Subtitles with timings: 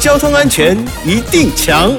[0.00, 0.74] 交通安全
[1.04, 1.92] 一定强。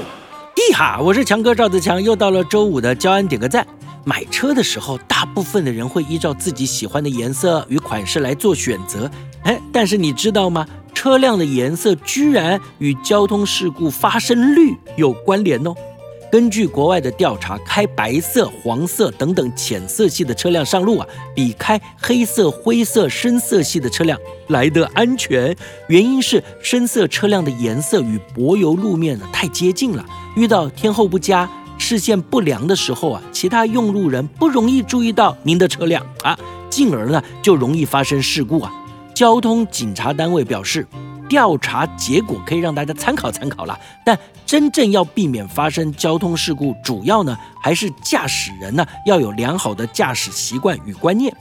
[0.55, 3.64] 一哈，我是强哥赵子强，又到了周五的交安点个赞。
[4.04, 9.08] 买车的时候，大部分的人会依照自己喜欢的颜色与款式来做选择。
[9.44, 10.66] 哎，但是你知道吗？
[10.96, 15.75] 车辆的颜色居然与交通事故发生率有关联哦。
[16.32, 21.05] 根据国外的调查，开白色、黄色等等浅色系的车辆上路啊，
[21.36, 25.54] 比开黑色、灰色、深色系的车辆来得安全。
[25.89, 30.06] 原因是深色车辆的颜色与柏油路面呢太接近了，
[30.37, 36.39] 遇到天候不佳、视线不良的时候啊，其他用路人不容易注意到您的车辆啊，
[36.70, 38.71] 进而呢就容易发生事故啊。
[39.13, 40.87] 交通警察单位表示。
[41.31, 51.34] 调查结果可以让大家参考参考了，但真正要避免发生交通事故，主要呢还是驾驶人呢要有良好的驾驶习惯与观念。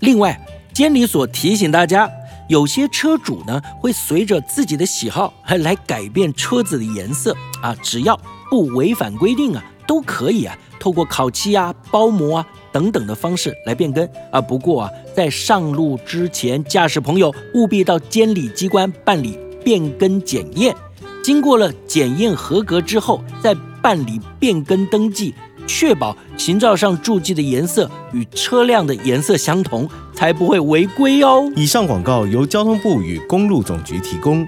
[0.00, 0.36] 另外，
[0.72, 2.10] 监理所提醒大家，
[2.48, 8.18] 有些车主呢会随着自己的喜好来改变车子的颜色啊，只要
[8.50, 12.46] 不违反规定啊，都可以啊，透过烤漆啊、包膜啊。
[12.72, 14.38] 等等的方式来变更啊。
[14.38, 20.76] 不过啊，在上路之前，驾驶朋友务必到监理机关办理变更检验。
[21.24, 25.34] 经过了检验合格之后，再办理变更登记，
[25.66, 31.50] 确保行照上注记的颜色与车辆的颜色相同，才不会违规哦。
[31.56, 34.46] 以上广告由交通部与公路总局提供。